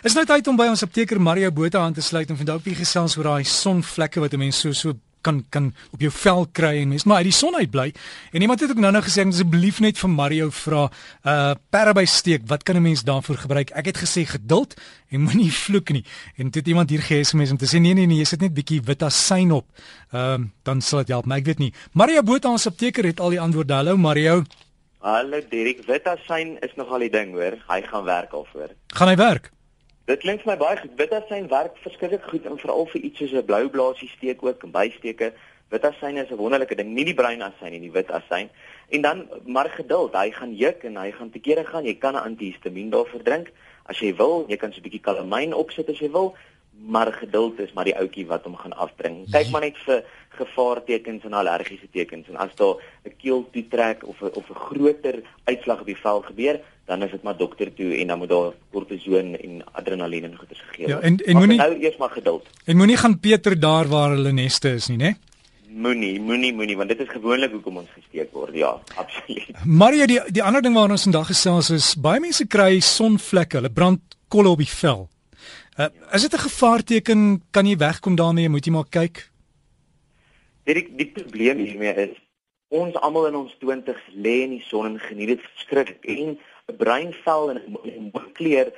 [0.00, 2.86] Is nou tyd om by ons apteker Mario Botha aan te sluit en vandag bietjie
[2.86, 6.80] gesels oor daai sonvlekke wat 'n mens so so kan kan op jou vel kry
[6.80, 7.92] en mens maar uit die son uit bly.
[8.32, 10.90] En iemand het ook nou-nou gesê asseblief net vir Mario vra,
[11.24, 13.70] uh parabysteek, wat kan 'n mens daarvoor gebruik?
[13.70, 14.74] Ek het gesê geduld
[15.10, 16.04] en moenie vloek nie.
[16.36, 18.54] En dit iemand hier gee SMS om te sê nee nee nee, jy sit net
[18.54, 19.66] bietjie vitasyn op.
[20.12, 21.74] Ehm uh, dan sal dit help, maar ek weet nie.
[21.92, 23.74] Mario Botha ons apteker het al die antwoorde.
[23.74, 24.44] Hallo Mario.
[25.00, 27.58] Hallo Dirk, vitasyn is nogal die ding hoor.
[27.68, 28.68] Hy gaan werk alvoor.
[28.86, 29.52] Gaan hy werk?
[30.08, 30.92] Dit klink vir my baie goed.
[30.96, 34.70] Vitasyn werk verskriklik goed en veral vir iets soos 'n blou blaasie steek ook en
[34.70, 35.32] bysteke.
[35.70, 38.48] Vitasyn is 'n wonderlike ding, nie die bruin asyn nie, die wit asyn.
[38.88, 41.84] En dan maar geduld, hy gaan juk en hy gaan te kere gaan.
[41.84, 43.52] Jy kan 'n antihistamiin daarvoor drink
[43.84, 44.44] as jy wil.
[44.48, 46.34] Jy kan so 'n bietjie kalamyn opsit as jy wil,
[46.86, 49.30] maar geduld is maar die ouetjie wat hom gaan afdring.
[49.30, 54.20] Kyk maar net vir gevaartekens en allergiese tekens en as daar 'n keel toetrek of
[54.22, 57.90] 'n of 'n groter uitslag op die vel gebeur, dan is dit maar dokter toe
[57.96, 60.96] en dan moet daar kortison en adrenalien en goeders gegee word.
[60.96, 62.48] Ja, en en moenie nou eers maar geduld.
[62.64, 65.12] En moenie gaan Peter daar waar hulle neste is nie, né?
[65.70, 68.56] Moenie, moenie, moenie want dit is gewoonlik hoekom ons gesteek word.
[68.58, 69.52] Ja, absoluut.
[69.82, 73.70] Mario, die die ander ding waarna ons vandag gesels is baie mense kry sonvlekke, hulle
[73.70, 75.06] brand kolle op die vel.
[75.78, 77.42] Uh, is dit 'n gevaarteken?
[77.50, 78.48] Kan jy wegkom daarmee?
[78.48, 79.30] Moet jy maar kyk.
[80.66, 82.18] Die die probleem hiermee is
[82.70, 86.36] ons almal in ons 20's lê in die son en geniet dit verskriklik en
[86.70, 88.72] 'n breinvel en 'n mooi kleur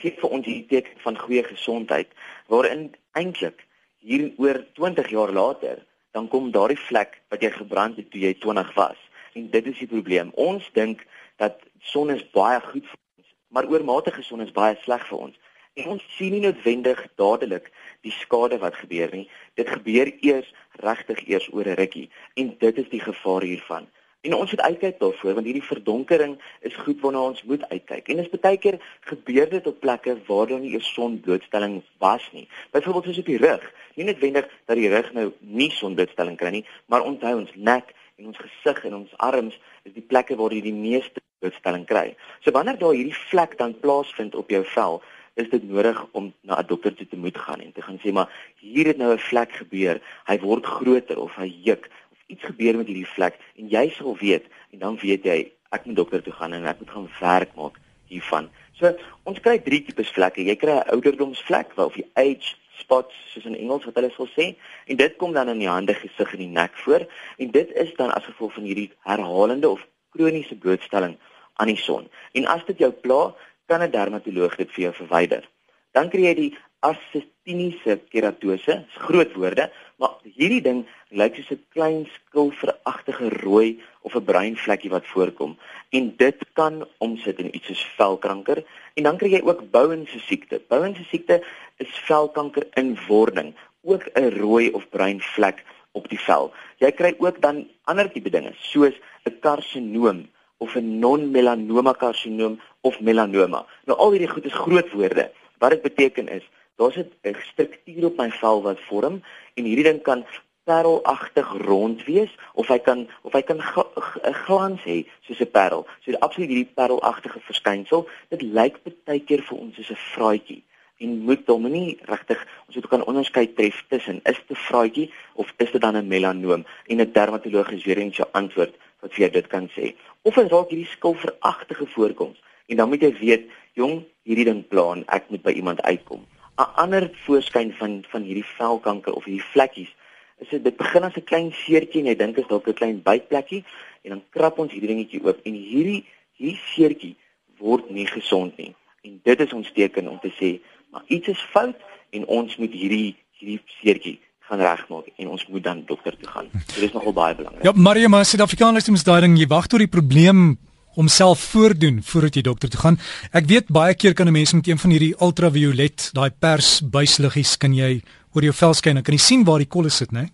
[0.00, 2.08] gee vir ons hierdie teken van goeie gesondheid
[2.46, 3.66] waarin eintlik
[3.98, 5.78] hier oor 20 jaar later
[6.12, 8.98] dan kom daardie vlek wat jy gebrand het toe jy 20 was
[9.34, 13.70] en dit is die probleem ons dink dat son is baie goed vir ons maar
[13.72, 15.36] oormatige son is baie sleg vir ons
[15.78, 17.70] En ons sien nie noodwendig dadelik
[18.04, 19.28] die skade wat gebeur nie.
[19.54, 20.48] Dit gebeur eers
[20.82, 23.86] regtig eers oor 'n rukkie en dit is die gevaar hiervan.
[24.20, 28.08] En ons moet uitkyk daarvoor want hierdie verdonkering is goed waarna ons moet uitkyk.
[28.08, 28.76] En dis baie keer
[29.08, 32.48] gebeur dit op plekke waar daar nie 'n sonblootstelling was nie.
[32.70, 33.72] Byvoorbeeld soos op die rug.
[33.94, 38.26] Nie noodwendig dat die rug nou nie sonblootstelling kry nie, maar onthou ons nek en
[38.26, 42.16] ons gesig en ons arms is die plekke waar jy die meeste blootstelling kry.
[42.40, 45.02] So wanneer daar hierdie vlek dan plaasvind op jou vel,
[45.34, 48.12] is dit nodig om na 'n dokter toe te moet gaan en te gaan sê
[48.12, 48.28] maar
[48.58, 50.00] hier het nou 'n vlek gebeur.
[50.26, 51.90] Hy word groter of hy juk
[52.30, 55.38] iets gebeur met hierdie vlek en jy sal weet en dan weet jy
[55.74, 57.78] ek moet dokter toe gaan en ek moet gaan werk maak
[58.10, 58.48] hiervan.
[58.78, 58.94] So
[59.28, 60.42] ons kry drie tipes vlekke.
[60.46, 64.56] Jy kry 'n ouderdomsvlek of die age spots soos in Engels wat hulle sal sê
[64.86, 67.06] en dit kom dan in die hande, gesig en die nek voor
[67.38, 69.86] en dit is dan as gevolg van hierdie herhalende of
[70.16, 71.16] kroniese blootstelling
[71.60, 72.08] aan die son.
[72.32, 73.34] En as dit jou pla,
[73.66, 75.48] kan 'n dermatoloog dit vir jou verwyder.
[75.92, 79.70] Dan kry jy die assistiniese keratose, groot woorde,
[80.00, 80.80] maar hierdie ding
[81.20, 85.58] lyk soos 'n klein skilveragtige rooi of 'n bruin vlekkie wat voorkom
[85.96, 88.64] en dit kan omsit in iets soos velkanker
[88.96, 90.60] en dan kry jy ook Bowen se siekte.
[90.68, 91.44] Bowen se siekte
[91.76, 96.52] is velkanker in wording, ook 'n rooi of bruin vlek op die vel.
[96.78, 98.94] Jy kry ook dan ander tipe dinge soos
[99.24, 100.28] 'n karsinoom
[100.58, 103.66] of 'n non-melanoma karsinoom of melanoma.
[103.84, 105.30] Nou al hierdie goed is groot woorde.
[105.58, 106.44] Wat dit beteken is,
[106.80, 109.20] daar's 'n struktuur op my vel wat vorm
[109.54, 110.24] en hierdie ding kan
[110.64, 115.86] parelagtig rond wees of hy kan of hy kan 'n glans hê soos 'n parel.
[116.04, 120.62] So absoluut hierdie parelagtige verskynsel, dit lyk baie keer vir ons soos 'n vraatjie
[121.00, 125.10] en moet hom nie regtig ons moet kan onderskei tref tussen is dit 'n vraatjie
[125.34, 129.12] of is dit dan 'n melanoom en 'n dermatoloog is weer eens jou antwoord wat
[129.12, 129.94] vir jou dit kan sê.
[130.22, 135.04] Of dit raak hierdie skilveragtige voorkoms en dan moet jy weet, jong, hierdie ding plan,
[135.06, 136.26] ek moet by iemand uitkom.
[136.60, 139.92] 'n Ander voorskyn van van hierdie velkanker of hierdie vlekkies
[140.40, 143.02] is dit begin as 'n klein seertjie en jy dink dit is dalk 'n klein
[143.02, 143.64] bytplekkie
[144.02, 146.04] en dan krap ons hierdie dingetjie oop en hierdie
[146.36, 147.16] hierdie seertjie
[147.58, 148.74] word nie gesond nie.
[149.04, 150.60] En dit is ons teken om te sê,
[150.90, 151.76] maar iets is fout
[152.10, 156.48] en ons moet hierdie hierdie seertjie gaan regmaak en ons moet dan dokter toe gaan.
[156.66, 157.64] So dis nogal baie belangrik.
[157.64, 160.58] Ja, Maria, maar Suid-Afrikaners het mos daai ding, jy wag tot die probleem
[160.94, 162.98] homself voordoen voordat jy dokter toe gaan.
[163.32, 167.74] Ek weet baie keer kan 'n mens met een van hierdie ultraviolet, daai persbuisliggies kan
[167.74, 168.02] jy
[168.34, 170.28] oor jou vel skyn en kan jy sien waar die kolle sit, né?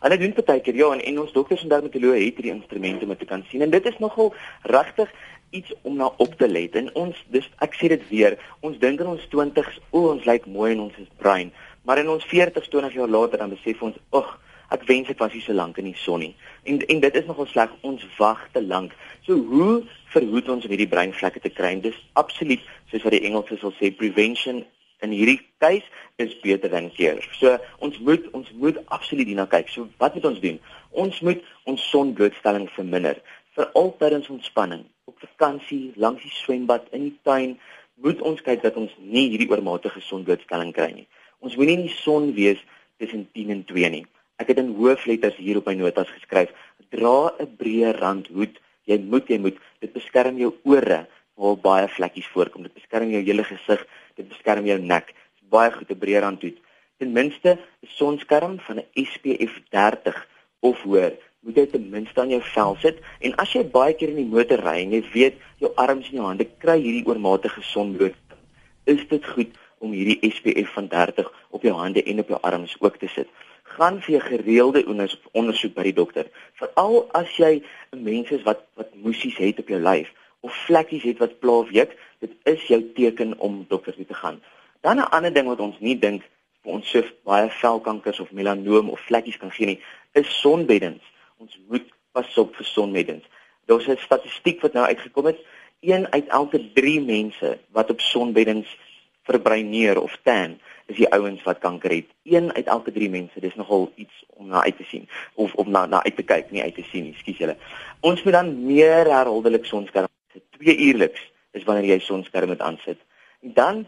[0.00, 3.16] Hulle doen baie keer ja en, en ons dokters en dermatoloë het hierdie instrumente om
[3.16, 5.08] te kan sien en dit is nogal regtig
[5.50, 6.74] iets om na op te let.
[6.74, 10.46] En ons dis ek sê dit weer, ons dink in ons 20's, o, ons lyk
[10.46, 11.52] mooi en ons is bruin.
[11.86, 14.38] Maar in ons 40, 20 jaar later dan besef ons, "Ag,
[14.74, 16.34] ek wens ek was nie so lank in die son nie."
[16.64, 17.70] En en dit is nogal sleg.
[17.80, 18.92] Ons wag te lank.
[19.26, 19.84] So hoe
[20.14, 21.74] verhoed ons om hierdie breinvlekke te kry?
[21.80, 24.64] Dis absoluut soos wat die Engelse sal sê, prevention
[25.04, 25.84] in hierdie case
[26.16, 27.22] is beter than cure.
[27.38, 29.68] So ons moet ons moet absoluut hierna kyk.
[29.68, 30.60] So wat moet ons doen?
[30.90, 33.20] Ons moet ons sonblootstelling verminder
[33.56, 37.54] vir altyd ons ontspanning op vakansie, langs die swembad, in die tuin,
[38.04, 41.06] moet ons kyk dat ons nie hierdie oormatige sonblootstelling kry nie.
[41.40, 42.60] Ons moenie in die son wees
[43.00, 44.04] tussen 10 en 2 nie.
[44.36, 46.50] Ek het in hoofletters hier op my notas geskryf:
[46.92, 48.60] dra 'n breë randhoed.
[48.84, 52.62] Jy moet jy moet dit beskerm jou ore waar baie vlekkies voorkom.
[52.62, 53.86] Dit beskerm jou hele gesig,
[54.16, 55.06] dit beskerm jou nek.
[55.06, 56.58] Dit is baie goed 'n breë randhoed.
[56.98, 60.28] Ten minste 'n sonskerm van 'n SPF 30
[60.60, 61.16] of hoër
[61.46, 64.32] moet jy ten minste aan jou vel sit en as jy baie keer in die
[64.36, 68.16] motor ry en jy weet jou arms en jou hande kry hierdie oormatige sonbloot
[68.84, 72.74] is dit goed om hierdie SPF van 30 op jou hande en op jou arms
[72.80, 73.28] ook te sit
[73.74, 74.84] gaan vir gereelde
[75.32, 76.28] ondersoek by die dokter.
[76.60, 81.02] Veral as jy 'n mens is wat wat moesies het op jou lyf of vlekkies
[81.02, 84.40] het wat pla week dit is jou teken om dokter toe te gaan.
[84.80, 86.22] Dan 'n ander ding wat ons nie dink
[86.62, 89.80] vir ons so baie velkankers of melanoom of vlekkies kan gee nie
[90.12, 91.02] is sonbeddens.
[91.38, 93.24] Ons moet pas op vir sonmeddens.
[93.66, 95.38] Daar's 'n statistiek wat nou uitgekom het,
[95.80, 98.76] 1 uit elke 3 mense wat op sonbeddens
[99.26, 100.56] verbreineer of tan,
[100.86, 102.10] is die ouens wat kanker het.
[102.30, 105.70] 1 uit elke 3 mense, dis nogal iets om na uit te sien of om
[105.70, 107.56] na na uit te kyk, nie uit te sien nie, skus julle.
[108.06, 110.44] Ons moet dan meer herhaaldelik sonskerm sit.
[110.60, 111.22] 2 uurliks
[111.58, 113.00] is wanneer jy sonskerm moet aansit.
[113.42, 113.82] En dan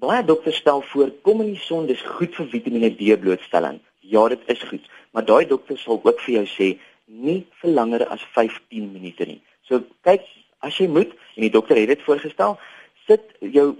[0.00, 3.80] baie dokters stel voor kom in die son, dis goed vir Vitamiene D blootstelling.
[4.00, 6.68] Ja, dit is goed, maar daai dokters sal ook vir jou sê
[7.10, 9.40] nie vir langer as 15 minute nie.
[9.68, 10.24] So kyk,
[10.64, 12.56] as jy moet en die dokter het dit voorgestel,
[13.10, 13.70] sit jou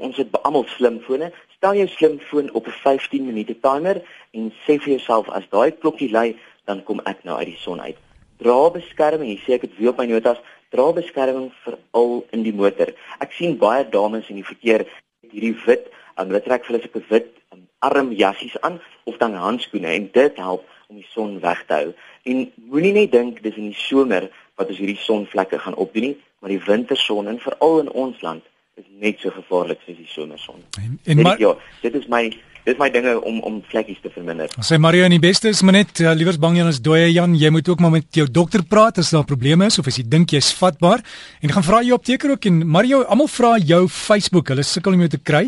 [0.00, 4.00] ons het almal slimfone, stel jou slimfoon op 'n 15 minute timer
[4.32, 7.80] en sê vir jouself as daai klokkie lui, dan kom ek nou uit die son
[7.80, 7.96] uit.
[8.38, 10.40] Dra beskerming, jy sê ek het weer op my notas,
[10.70, 12.88] dra beskerming veral in die motor.
[13.20, 14.86] Ek sien baie dames in die verkeer
[15.32, 19.88] hierdie wit, um, hulle trek vir hulle 'n wit um, armjassies aan of dan handskoene
[19.88, 21.92] en dit help om die son weg te hou.
[22.24, 26.16] En moenie net dink dis in die somer wat ons hierdie sonvlekke gaan opdoen nie,
[26.40, 28.42] maar die winterson en veral in ons land
[28.80, 30.62] is net so gevaarlik soos die somerson.
[30.80, 31.54] En, en maar ja,
[31.84, 32.28] dit is my
[32.66, 34.50] Dis my dinge om om vlekkies te verminder.
[34.60, 37.32] Sê Mario, en die beste is maar net uh, liewers bang jy is dooie Jan,
[37.38, 40.04] jy moet ook maar met jou dokter praat as daar probleme is of as jy
[40.04, 41.00] dink jy's vatbaar.
[41.40, 45.06] En gaan vra jy apteker ook en Mario, almal vra jou Facebook, hulle sukkel om
[45.06, 45.46] jou te kry.